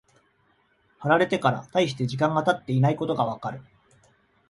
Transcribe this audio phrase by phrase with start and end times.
[0.97, 3.61] 貼られてから大して時間が経っていないことがわかる。